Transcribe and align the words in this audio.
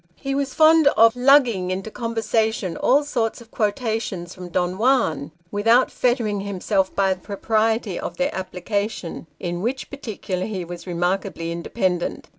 He 0.15 0.33
was 0.33 0.55
fond 0.55 0.87
of" 0.97 1.15
lugging" 1.15 1.69
into 1.69 1.91
conversation 1.91 2.75
all 2.75 3.03
sorts 3.03 3.39
of 3.39 3.51
quotations 3.51 4.33
from 4.33 4.49
Don 4.49 4.79
Juan, 4.79 5.29
without 5.51 5.91
fettering 5.91 6.39
himself 6.41 6.95
by 6.95 7.13
the 7.13 7.19
propriety 7.21 7.99
of 7.99 8.17
their 8.17 8.33
application; 8.33 9.27
in 9.39 9.61
which 9.61 9.91
particular 9.91 10.45
he 10.47 10.65
was 10.65 10.87
remarkably 10.87 11.51
independent. 11.51 12.29